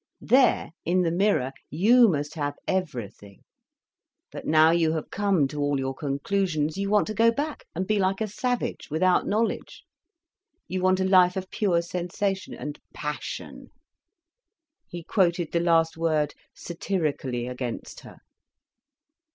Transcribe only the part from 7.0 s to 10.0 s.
to go back and be like a savage, without knowledge.